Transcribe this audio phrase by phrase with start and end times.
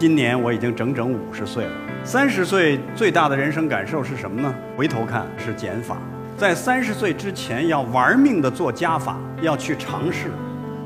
[0.00, 1.72] 今年我已经整整五十岁了。
[2.04, 4.54] 三十岁最大的人生感受是什么呢？
[4.74, 5.98] 回头看是减法。
[6.38, 10.30] 在三十岁之前要玩命的做加法，要去尝试；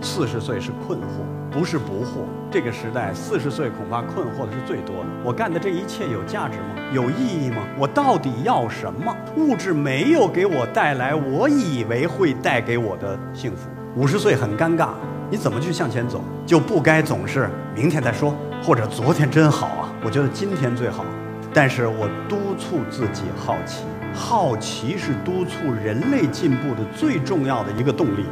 [0.01, 1.23] 四十岁是困惑，
[1.53, 2.27] 不是不惑。
[2.51, 5.07] 这个时代，四十岁恐怕困惑的是最多的。
[5.23, 6.75] 我干的这一切有价值吗？
[6.93, 7.59] 有意义吗？
[7.79, 9.17] 我到底要什么？
[9.37, 13.71] 物质没有给我带来我以为会带给我的幸福。
[13.95, 14.89] 五十岁很尴尬，
[15.31, 16.23] 你怎么去向前走？
[16.47, 19.89] 就不该总是明天再说，或者昨天真好啊。
[20.05, 21.05] 我觉得今天最好。
[21.53, 28.27] 但是我督促自己好奇，好奇是督促人类进步的最重要的一个动力。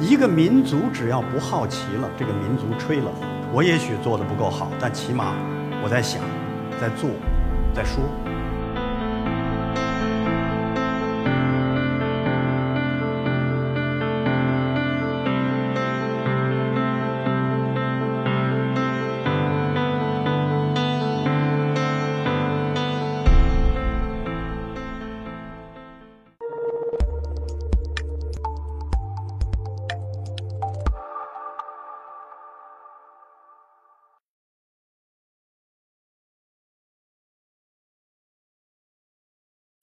[0.00, 3.10] 一个民族只要不好奇了，这个民族吹了。
[3.52, 5.34] 我也许做的不够好，但起码
[5.82, 6.20] 我在想，
[6.80, 7.10] 在做，
[7.72, 8.02] 在说。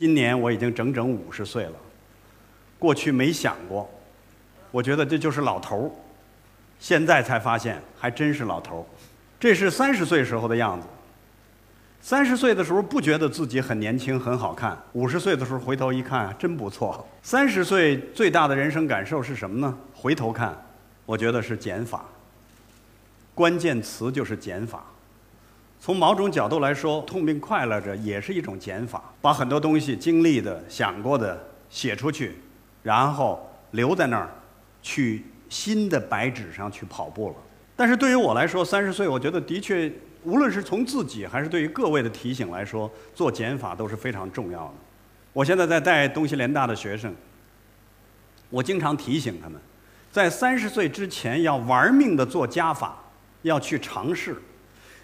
[0.01, 1.73] 今年我已经整整五十岁了，
[2.79, 3.87] 过去没想过，
[4.71, 5.91] 我觉得这就是老头儿，
[6.79, 8.83] 现在才发现还真是老头儿。
[9.39, 10.87] 这是三十岁时候的样子。
[12.01, 17.07] 三十岁的时候不觉得自己很年轻很好看，五十岁的时候回头一看真不错。
[17.21, 19.77] 三十岁最大的人生感受是什么呢？
[19.93, 20.59] 回头看，
[21.05, 22.03] 我觉得是减法。
[23.35, 24.83] 关键词就是减法。
[25.83, 32.35] 从某种角度来说，痛并快乐着也是一种减法，把很多东西经历的、想过的写出去，
[32.83, 34.29] 然后留在那儿，
[34.83, 37.35] 去新的白纸上去跑步了。
[37.75, 39.91] 但是对于我来说，三十岁，我觉得的确，
[40.23, 44.73] 无论是从自己还是对于各位的提醒来说，做减法都是非常重要的。
[45.33, 47.11] 我现在在带东西联大的学生，
[48.51, 49.59] 我经常提醒他们，
[50.11, 53.03] 在三十岁之前要玩命的做加法，
[53.41, 54.39] 要去尝试。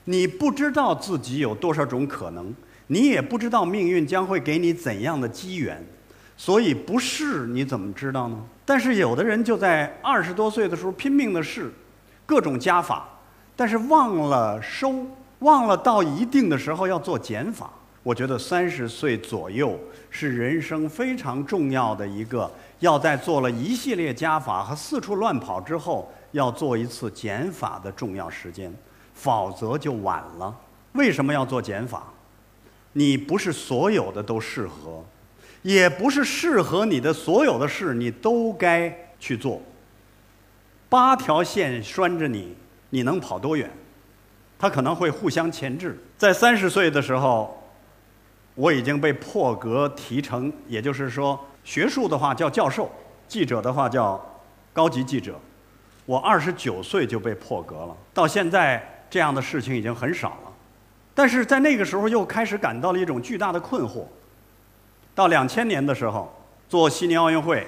[0.10, 2.56] 你不知道自己有多少种可能，
[2.88, 5.86] 你也不知道命运将会给你怎样的机缘，
[6.38, 8.42] 所以不试你怎么知道呢？
[8.64, 11.70] 但是有的人就在二十多岁的时候拼命的试，
[12.26, 13.06] 各种加法，
[13.54, 15.06] 但是忘了收，
[15.40, 17.70] 忘了到一定的时候要做减法。
[18.02, 19.78] 我觉得三十岁左右
[20.10, 28.74] 是人生非常重要的一个，要在做了一系列加法和四处乱跑之后，要做一次减法的重要时间。
[29.20, 30.56] 否则就晚了。
[30.94, 32.04] 为什么要做减法？
[32.94, 35.04] 你不是所有的都适合，
[35.62, 39.62] 也不是适合你的所有的事你都该去做。
[40.90, 42.56] 八条线拴着你，
[42.92, 43.70] 你能跑多远？
[44.58, 46.00] 它可能会互相牵制。
[46.18, 47.62] 在三十岁的时候，
[48.56, 52.90] 我已经被破格提成，也就是说，学术的话叫教授，
[53.28, 54.20] 记者的话叫
[54.74, 55.40] 高级记者。
[56.06, 58.97] 我二十九岁就被破格了，到现在。
[59.10, 60.54] 这样的事情已经很少了，
[61.16, 64.04] 但是在那个时候又开始感到了一种巨大的困惑。
[65.16, 66.32] 到两千年的时候，
[66.70, 67.66] 做悉尼奥运会，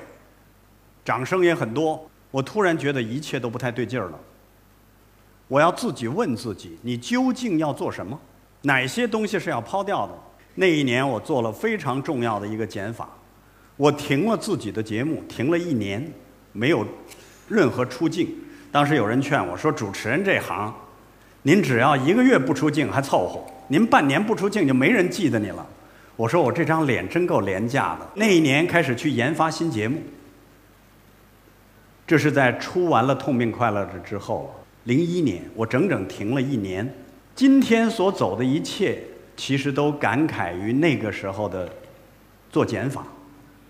[1.04, 4.20] 掌声也很多，我突然觉得一切都不太对劲儿了。
[5.48, 8.20] 我要自己问自己：你究竟要做什么？
[8.62, 10.14] 哪些东西是要抛掉的？
[10.56, 13.10] 那一年我做了非常重要的一个减法，
[13.78, 16.12] 我停了自己的节目，停了一年，
[16.52, 16.86] 没有
[17.48, 18.36] 任何出镜。
[18.72, 20.72] 当时有人劝我说：“主持人这行。”
[21.44, 25.66] 您只要一个月不出镜还凑合，您半年不出镜就没人记得你了。
[26.16, 28.08] 我说我这张脸真够廉价的。
[28.16, 29.98] 那一年开始去研发新节目，
[32.06, 36.94] 这是在出完了《痛并快乐着》之后，零一年我整整停了一年。
[37.36, 39.02] 今天所走的一切，
[39.38, 41.70] 其实都感慨于那个时候的
[42.52, 43.06] 做减法。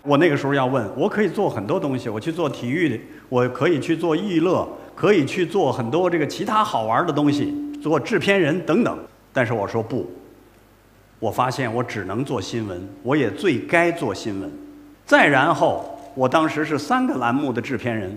[0.02, 4.68] 我那个时候要问，我可以做很多东西，我去做体育，我可以去做娱乐。
[5.00, 8.98] 可以去做很多这个其他好玩的东西，做制片人等等。
[9.32, 10.06] 但是我说不，
[11.18, 14.52] 我发现我只能做新闻，我也最该做新闻。
[15.06, 18.14] 再然后，我当时是三个栏目的制片人，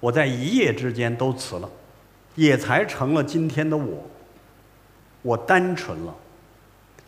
[0.00, 1.70] 我在一夜之间都辞了，
[2.34, 4.04] 也才成了今天的我。
[5.22, 6.12] 我单纯了。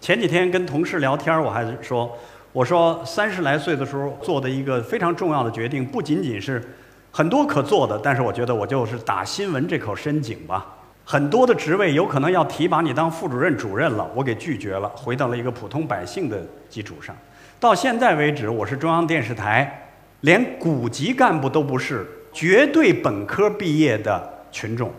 [0.01, 2.17] 前几天跟同事聊天，我还说，
[2.53, 6.63] 我说三十来岁的时候做的一个非常重要的决定，不仅仅是。
[7.13, 10.67] 很多可做的，但是我觉得我就是打新闻这口深井吧。
[11.05, 17.17] 很多的职位有可能要提拔你当副主任、主任了，我给拒绝了，回到了一个普通百姓的基础上。
[17.59, 19.91] 到现在为止，我是中央电视台
[20.21, 24.93] 连股级干部都不是，绝对本科毕业的群众。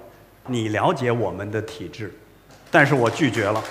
[0.47, 2.13] 你了解我们的体制，
[2.69, 3.63] 但是我拒绝了。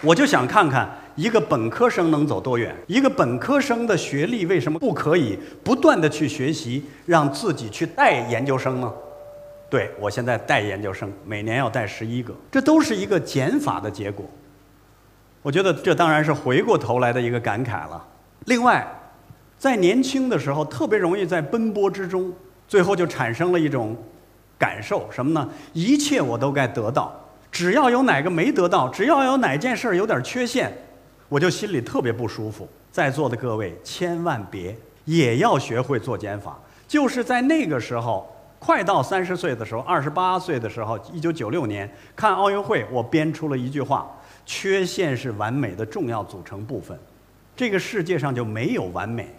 [0.00, 8.92] 我就想看看一个本科生能走多远，一个本科生的学历为什么不可以不断的去学习，让自己去带研究生呢？
[9.70, 14.24] 对我现在带研究生，每年要带十一个，这都是一个减法的结果。
[15.42, 18.04] 我觉得这当然是回过头来的一个感慨了。
[18.46, 18.86] 另外，
[19.58, 22.32] 在年轻的时候，特别容易在奔波之中，
[22.66, 23.96] 最后就产生了一种
[24.58, 25.48] 感受，什么呢？
[25.72, 27.12] 一切我都该得到。
[27.50, 30.72] 只要有哪个没得到，只要有哪件事儿有点缺陷，
[31.34, 32.68] 我就心里特别不舒服。
[32.92, 36.56] 在座的各位千万别，也要学会做减法。
[36.86, 44.08] 就是在那个时候，快到三十岁的时候，二十八岁的时候，一九九六年看奥运会，我编出了一句话：
[44.46, 46.96] 缺陷是完美的重要组成部分。
[47.56, 49.34] 这个世界上就没有完美。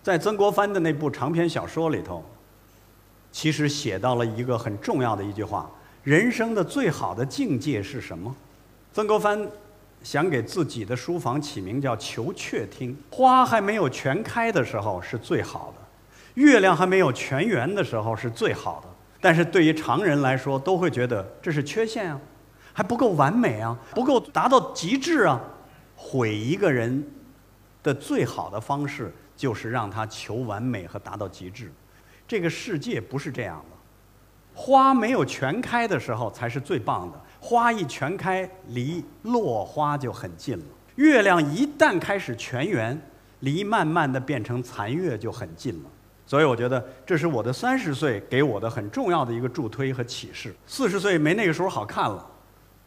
[0.00, 2.24] 在曾国藩的那部长篇小说里头，
[3.32, 5.68] 其实写到了一个很重要的一句话。
[6.04, 8.32] 人生的最好的境界是什么？
[8.92, 9.44] 曾国藩
[10.02, 12.96] 想给自己的书房起名叫“求雀厅”。
[13.10, 15.82] 花还没有全开的时候是最好的，
[16.34, 18.88] 月亮还没有全圆的时候是最好的。
[19.20, 22.20] 但是对于常人来说，都会觉得这是缺陷啊，
[22.72, 25.40] 还不够完美啊，不够达到极致啊。
[25.94, 27.06] 毁一个人
[27.82, 31.72] 的最好的方式，就是让他求完美和达到极致。
[32.26, 33.76] 这个世界不是这样的。
[34.54, 40.64] 花没有全开的时候才是最棒的，花一全开，离落花就很近了。
[40.94, 42.98] 月亮一旦开始全圆，
[43.40, 45.90] 离慢慢的变成残月就很近了。
[46.24, 50.54] 所以我觉得这是我的三十岁给我的很重要的一个助推和启示。
[50.68, 52.24] 四十岁没那个时候好看了，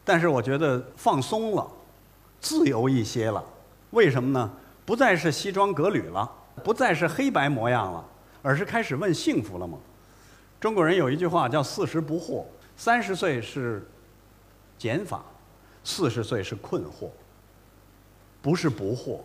[0.06, 1.68] 但是我觉得放松了，
[2.40, 3.44] 自由一些了。
[3.92, 4.50] 为什么呢？
[4.86, 6.31] 不再是西装革履了，
[6.63, 8.06] 不再是黑白模样了，
[8.42, 9.78] 而是开始问幸福了吗？
[10.62, 12.46] 中国人有一句话叫“四十不惑”，
[12.78, 13.86] 三十岁是
[14.77, 15.24] 减法，
[15.83, 17.10] 四十岁是困惑，
[18.42, 19.19] 不是不惑。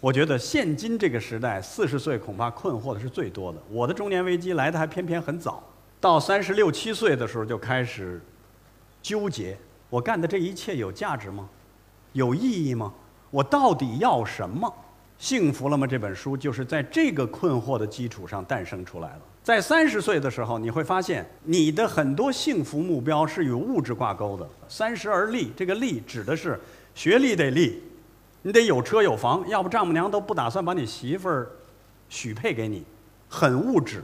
[0.00, 3.62] 我觉得现今这个时代，四十岁恐怕困惑的是最多的。
[3.70, 5.62] 我的中年危机来的还偏偏很早，
[6.00, 8.20] 到三十六七岁的时候就开始
[9.00, 9.56] 纠结：
[9.88, 11.48] 我干的这一切有价值吗？
[12.12, 12.92] 有意义吗？
[13.30, 14.74] 我到底要什么？
[15.18, 15.86] 幸福了吗？
[15.86, 19.20] 这本书就是在这个困惑的基础上诞生出来了。
[19.42, 24.48] 在三十岁的时候，你会发现你的很多幸福目标是与物质挂钩的。
[24.68, 26.58] 三十而立，这个立指的是
[26.94, 27.82] 学历得立，
[28.42, 31.50] 你得有车有房，要不丈母娘都不打算把你媳妇儿
[32.08, 32.84] 许配给你，
[33.28, 34.02] 很物质。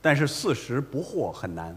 [0.00, 1.76] 但是四十不惑很难。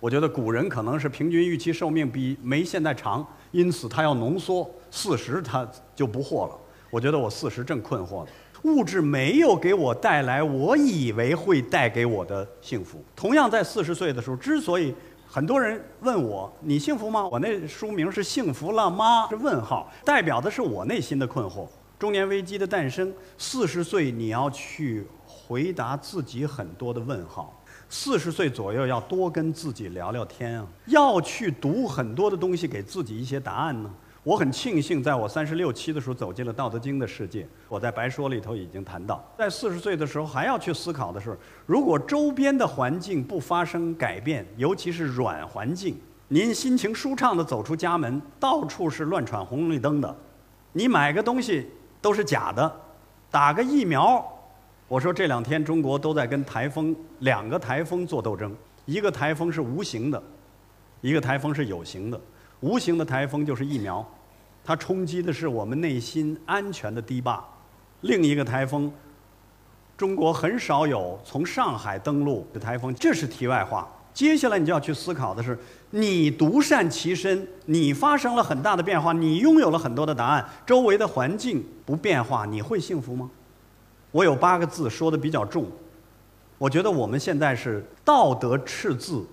[0.00, 6.58] 我觉得古人可能是平均预期寿命比没现在长，因此他要浓缩四十，他就不惑了。
[6.90, 8.30] 我觉得我四十正困惑呢。
[8.64, 13.02] 物质没有给我带来我以为会带给我的幸福。
[13.16, 14.94] 同样，在四十岁的时候，之所以
[15.26, 21.66] 很多人问我“你幸福吗？”我那书名是“幸福了吗？”是问号，代表的是我内心的困惑。
[21.98, 27.62] 中年危机的诞生，四十岁你要去回答自己很多的问号。
[27.88, 33.90] 四十岁左右要多跟自己聊聊天啊，要去读很多的东西，给自己一些答案呢。
[34.22, 37.48] 我很庆幸，在我三十六七的时候走进了《道德经》的世界。
[37.68, 45.98] 我在《白说》里头已经谈到，在四十岁的时候还要去思考的是：如果周边的环境不发生改变，尤其是软环境，
[46.28, 50.14] 您心情舒畅地走出家门，到处是乱闯红绿灯的，
[50.72, 51.66] 你买个东西
[52.02, 52.70] 都是假的，
[53.30, 54.22] 打个疫苗，
[54.86, 60.22] 我说这两天中国都在跟台风两个台风做斗争，一个台风是无形的，
[61.00, 62.20] 一个台风是有形的。
[62.60, 64.06] 无形的台风就是疫苗，
[64.62, 67.42] 它冲击的是我们内心安全的堤坝。
[68.02, 68.92] 另一个台风，
[69.96, 73.88] 中国很少有从上海登陆的台风，这是题外话。
[74.12, 75.58] 接下来你就要去思考的是：
[75.90, 83.30] 你独善其身，你发生了很大的变化，你拥有了很多的答案，周围的环境不变化，你会幸福吗？
[84.10, 85.66] 我有八个字说的比较重，
[86.58, 89.24] 我觉得我们现在是道德赤字，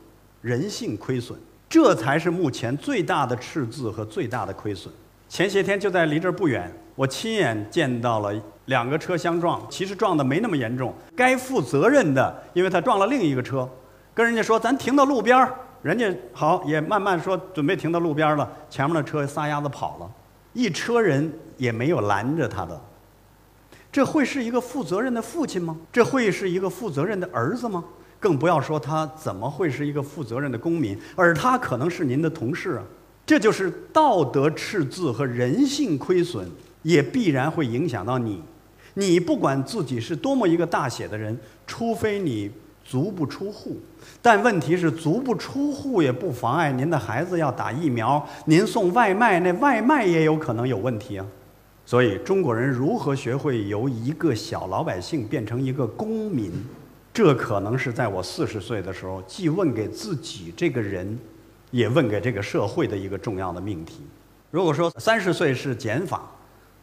[0.42, 1.38] 人性亏损。
[1.70, 4.94] 这才是目前最大的赤字和最大的亏损。
[5.28, 8.34] 前些天就在离这儿不远，我亲眼见到了
[8.66, 10.94] 两个车相撞，其实撞的没那么严重。
[11.16, 13.70] 该负责任的，因为他撞了另一个车，
[14.14, 20.10] 跟人家说咱停到路边儿，人家好也慢慢说准备停到路边了，前面的车撒丫子跑了，
[20.54, 22.80] 一车人也没有拦着他的。
[23.92, 25.76] 这会是一个负责任的父亲吗？
[25.92, 27.84] 这会是一个负责任的儿子吗？
[28.20, 32.84] 更不要说他怎么会是一个负责任的公民，而他可能是您的同事啊！
[33.26, 36.50] 这就是道德赤字和人性亏损，
[36.82, 38.42] 也必然会影响到你。
[38.94, 42.50] 你不管自己是多么一个大写的人，除非你
[42.84, 43.78] 足不出户。
[44.22, 51.26] 但问题是，足不出户也不妨碍您的孩子要打疫苗，您送外卖，那外卖也有可能有问题啊。
[51.86, 56.52] 所以，中国人如何学会由一个小老百姓变成一个公民？
[57.18, 61.18] 这可能是在我四十岁的时候，既问给自己这个人，
[61.72, 64.04] 也问给这个社会的一个重要的命题。
[64.52, 66.30] 如果说三十岁是减法，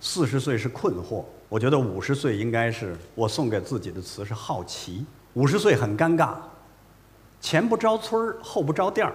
[0.00, 5.06] 四十岁是困惑，我觉得五十岁应该是我送给自己的词是好奇。
[5.34, 6.34] 五十岁很尴尬，
[7.40, 9.14] 前不着村儿，后不着店儿，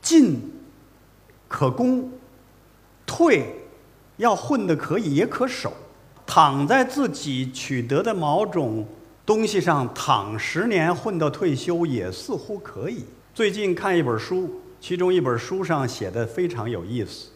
[0.00, 0.40] 进
[1.48, 2.10] 可攻，
[3.04, 3.54] 退。
[4.16, 5.70] 要混的可以也可守，
[6.24, 8.86] 躺在自己取得的某种
[9.26, 13.04] 东西上躺十年混到退休也似乎可以。
[13.34, 14.48] 最近看一本书，
[14.80, 17.30] 其中一本书上写的非常有意思，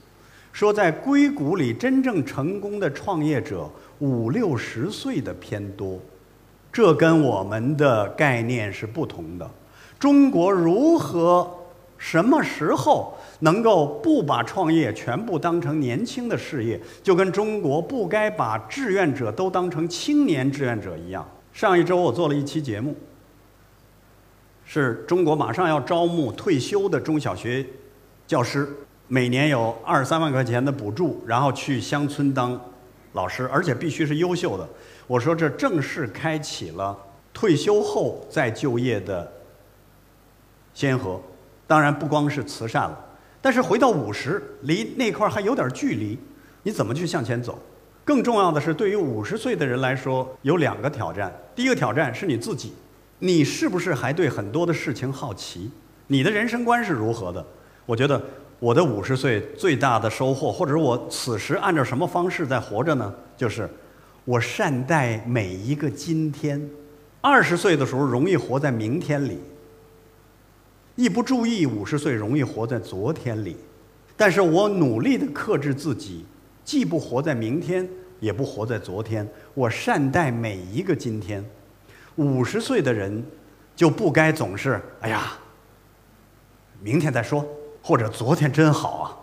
[0.53, 3.69] 说在硅谷里真正成功的创业者
[3.99, 5.99] 五六十岁的偏多，
[6.73, 9.51] 这跟我们的概念是不同的。
[9.99, 11.57] 中国如何？
[11.99, 21.29] 什么时候能够不把创业全部当成年轻的事业，就跟中国不该把志愿者都当成青年志愿者一样？
[21.61, 22.97] 上一周我做了一期节目，
[24.65, 27.67] 是中国马上要招募退休的中小学
[28.27, 28.67] 教师，
[29.09, 32.59] 每年有二三万块钱的补助，然后去乡村当
[33.13, 34.67] 老师，而且必须是优秀的。
[35.07, 36.99] 我说这正式开启了
[37.31, 39.31] 退休后再就业的
[40.73, 41.21] 先河。
[41.67, 42.99] 当然不光是慈善了，
[43.43, 46.19] 但是回到五十，离那块还有点距离，
[46.63, 47.59] 你怎么去向前走？
[48.11, 51.33] 更重要的是，对于五十岁的人来说，有两个挑战。
[51.55, 52.73] 第一个挑战是你自己，
[53.21, 55.71] 你是不是还对很多的事情好奇？
[56.09, 57.47] 你的人生观是如何的？
[57.87, 58.21] 我觉得
[58.59, 63.15] 我的五十岁最大的收获，或者我此时按照什么方式在活着呢？
[63.37, 63.71] 就是
[64.25, 66.61] 我善待每一个今天。
[67.21, 69.39] 二十岁的时候容易活在明天里。
[70.97, 73.57] 一不注意，五十岁容易活在昨天里，
[74.17, 76.25] 但是我努力的克制自己，
[76.65, 77.89] 既不活在明天，
[78.21, 81.45] 也不活在昨天，我善待每一个今天。
[82.17, 83.25] 五十岁的人
[83.75, 85.33] 就不该总是哎呀，
[86.81, 87.45] 明天再说，
[87.83, 89.17] 或者昨天真好啊，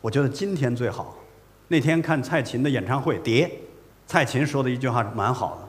[0.00, 1.16] 我觉得今天最好。
[1.68, 3.50] 那天看蔡琴的演唱会，碟，
[4.06, 5.68] 蔡琴说的一句话蛮好的，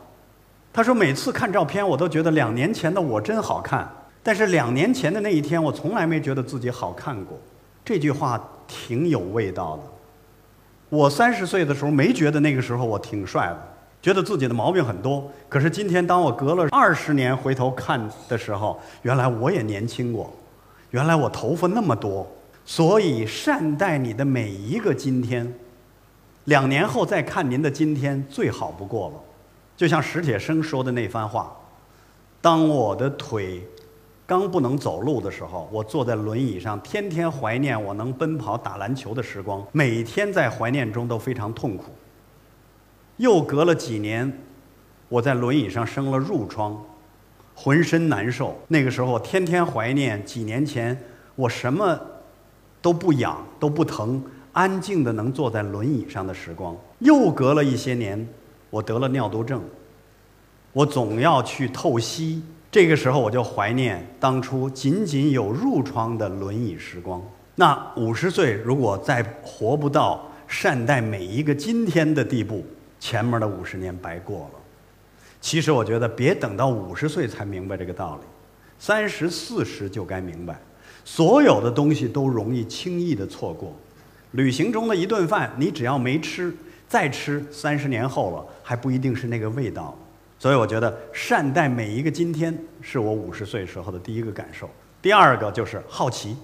[0.73, 3.91] 他说每次看照片，我都觉得两年前的我真好看。
[4.23, 7.39] 但是两年前的那一天，我从来没觉得自己好看过。
[7.85, 9.83] 这句话挺有味道的。
[10.89, 13.67] 我三十岁的时候没觉得那个时候我挺帅的，
[14.01, 15.29] 觉得自己的毛病很多。
[15.49, 20.33] 可是今天，当我隔了二十年回头看的时候，原来我也年轻过，
[20.91, 22.25] 原来我头发那么多。
[22.63, 25.53] 所以善待你的每一个今天，
[26.45, 29.15] 两年后再看您的今天最好不过了。
[29.75, 31.55] 就像史铁生说的那番话
[32.41, 33.61] ：“当我的腿。”
[34.27, 41.85] 刚不能走路的时候，我坐在轮椅上，天天怀念我能奔跑、打篮球的时光，每天在怀念中都非常痛苦。
[43.15, 44.29] 又隔了几年，
[45.07, 46.77] 我在轮椅上生了褥疮，
[47.55, 48.53] 浑身难受。
[48.67, 51.01] 那个时候，天天怀念几年前
[51.35, 51.97] 我什么
[52.81, 56.75] 都不痒、都不疼，安静的能坐在轮椅上的时光。
[56.99, 58.27] 又隔了一些年，
[58.69, 59.63] 我得了尿毒症，
[60.73, 62.43] 我总要去透析。
[62.77, 67.19] 这个时候，我就怀念当初仅仅有褥疮的轮椅时光。
[67.55, 72.63] 那五十岁如果再活不到善待每一个今天的地步，
[72.99, 74.59] 前面的五十年白过了。
[75.41, 78.21] 其实，我觉得别等到五十岁才明白这个道理，
[78.77, 80.61] 三十四十就该明白，
[81.03, 83.73] 所有的东西都容易轻易的错过。
[84.33, 86.55] 旅行中的一顿饭，你只要没吃，
[86.87, 89.97] 再吃，三十年后了还不一定是那个味道。
[90.39, 94.69] 所以我觉得善待每一个今天是我五十岁时候的第一个感受。
[95.01, 96.37] 第二个就是好奇。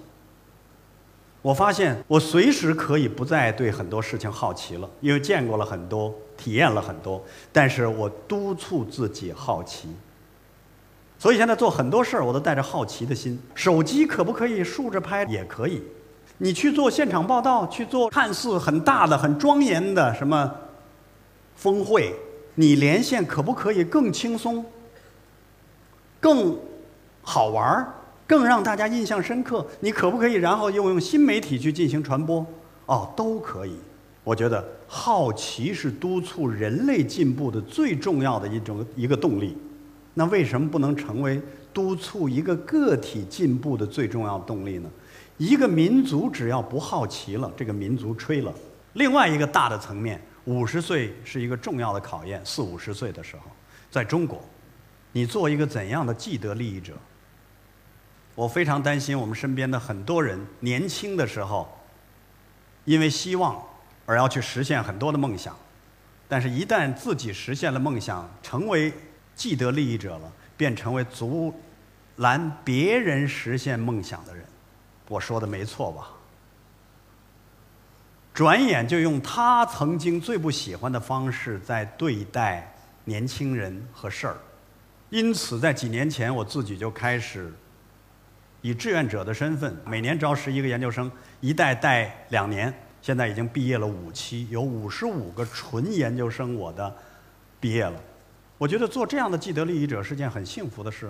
[1.42, 7.22] 我发现我随时可以不再对很多事情好奇了，因为见过了很多，体验了很多。
[7.52, 9.88] 但是我督促自己好奇。
[11.18, 13.38] 所以现在做很多事儿，我都带着好奇的心。
[13.54, 15.24] 手机可不可以竖着拍？
[15.24, 15.82] 也可以。
[16.38, 20.52] 你去做现场报道，去做看似很大的、很庄严的什么
[21.54, 22.14] 峰会。
[22.56, 24.64] 你连线可不可以更轻松、
[26.20, 26.56] 更
[27.22, 27.92] 好玩儿、
[28.26, 29.66] 更让大家印象深刻？
[29.80, 32.46] 你可不可以然后又用新媒体去进行传播？
[32.86, 33.76] 哦，都可以。
[34.22, 39.56] 我觉得好奇是督促人类进步的最重要的一种一个动力。
[40.14, 41.42] 那为什么不能成为
[41.72, 44.88] 督促一个个体进步的最重要动力呢？
[45.38, 48.54] 一个民族只要不好奇了，这个民族吹了。
[48.92, 50.20] 另外一个大的层面。
[50.44, 52.44] 五十岁是一个重要的考验。
[52.44, 53.42] 四五十岁的时候，
[53.90, 54.42] 在中国，
[55.12, 56.94] 你做一个怎样的既得利益者？
[58.34, 61.68] 我非常担心我们身边的很多人，年轻的时候，
[62.84, 63.62] 因为希望
[64.06, 65.56] 而要去实现很多的梦想，
[66.28, 68.92] 但是一旦自己实现了梦想，成为
[69.36, 71.54] 既得利益者了，便成为阻
[72.16, 74.44] 拦别人实现梦想的人。
[75.08, 76.10] 我说的没错吧？
[78.34, 82.74] 转眼就用他曾经最不喜欢的方式在对待
[83.04, 84.36] 年轻人和事儿。
[85.08, 87.54] 因此，在几年前，我自己就开始
[88.60, 91.08] 以志愿者的身份，每年招十一个研究生，
[91.40, 96.92] 一代带两年，现在已经毕业了五期，有五十五个纯研究生，我的
[97.60, 97.94] 毕业了。
[98.58, 101.08] 我觉得做这样的既得利益者是件很幸福的事。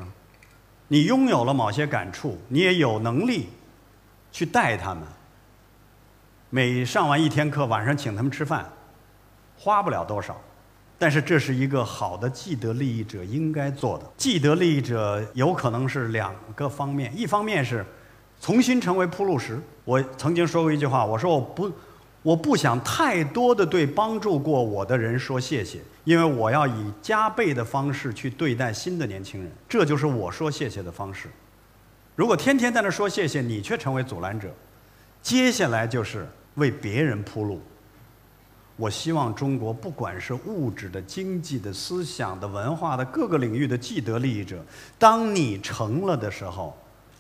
[0.89, 3.49] 你拥有了某些感触，你也有能力
[4.31, 5.03] 去带他们。
[6.55, 8.65] 每上完一天课，晚上请他们吃饭，
[9.59, 10.41] 花不了多少。
[10.97, 14.09] 但是这是一个好的既得利益者应该做的。
[14.17, 17.85] 既得利益者有可能是两个方面，一方面是
[18.41, 19.61] 重新成为铺路石。
[19.85, 21.73] 我曾经说过一句话，我说我不，
[22.23, 29.51] 我不想太多的对帮助过我的人说谢谢，因为我要以加倍的方式去对待新的年轻人。
[29.69, 31.29] 这就是我说谢谢的方式。
[32.15, 34.49] 如果天天在那说谢谢，你却成为阻拦者，
[35.21, 37.61] 接下来就是为别人铺路。
[38.77, 44.65] 我希望中国不管是物质的、经济的、思想的、文化的各个领域的既得利益者，
[44.99, 46.77] 当你成了的时候，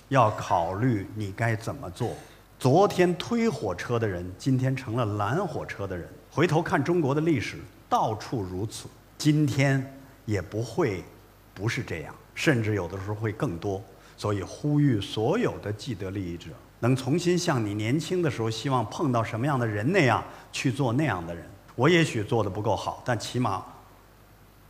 [0.08, 2.12] 要考虑你该怎么做。
[2.58, 6.08] 昨天推火车的人，今天成了拦火车的人。
[6.30, 8.88] 回头看中国的历史，到处如此。
[9.16, 11.04] 今天也不会
[11.54, 13.80] 不是这样，甚至有的时候会更多。
[14.16, 16.50] 所以呼吁所有的既得利益者。
[16.84, 20.22] 能重新像你年轻的时候希望碰到什么样的人那样
[20.52, 21.42] 去做那样的人。
[21.74, 23.64] 我也许做的不够好，但起码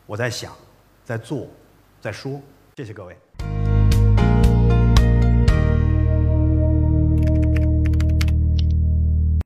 [0.07, 0.53] 我在想，
[1.05, 1.49] 在做，
[2.01, 2.41] 在说。
[2.77, 3.24] 谢谢各位。